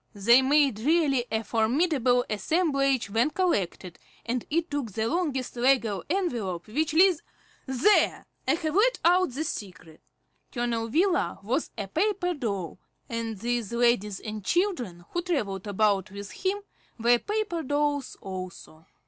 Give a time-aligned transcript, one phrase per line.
[0.15, 6.65] They made really a formidable assemblage when collected, and it took the longest legal envelope
[6.65, 7.21] which Liz
[7.67, 8.25] There!
[8.47, 10.01] I have let out the secret.
[10.51, 12.79] Colonel Wheeler was a paper doll,
[13.09, 16.63] and these ladies and children who travelled about with him
[16.97, 18.87] were paper dolls also.